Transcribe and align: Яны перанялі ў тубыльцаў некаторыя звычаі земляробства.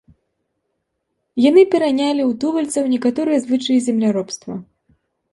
Яны 1.43 1.61
перанялі 1.75 2.23
ў 2.29 2.37
тубыльцаў 2.43 2.83
некаторыя 2.93 3.37
звычаі 3.43 3.83
земляробства. 3.89 4.53